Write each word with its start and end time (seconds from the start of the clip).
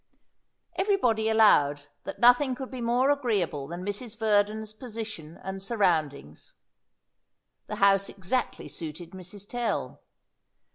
Everybody 0.77 1.29
allowed 1.29 1.83
that 2.05 2.17
nothing 2.19 2.55
could 2.55 2.71
be 2.71 2.81
more 2.81 3.11
agreeable 3.11 3.67
than 3.67 3.85
Mrs. 3.85 4.17
Verdon's 4.17 4.73
position 4.73 5.37
and 5.43 5.61
surroundings. 5.61 6.55
The 7.67 7.75
house 7.75 8.09
exactly 8.09 8.67
suited 8.67 9.11
Mrs. 9.11 9.47
Tell. 9.47 10.01